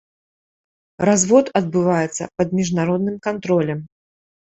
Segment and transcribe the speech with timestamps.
[1.09, 3.89] Развод адбываецца пад міжнародным кантролем.